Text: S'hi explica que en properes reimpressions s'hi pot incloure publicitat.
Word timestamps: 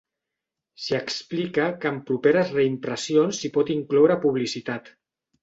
S'hi 0.85 0.95
explica 0.99 1.67
que 1.83 1.91
en 1.97 1.99
properes 2.07 2.55
reimpressions 2.57 3.43
s'hi 3.43 3.53
pot 3.59 3.71
incloure 3.77 4.19
publicitat. 4.27 4.93